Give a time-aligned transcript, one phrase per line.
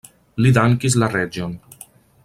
[0.45, 1.57] Li dankis la reĝon.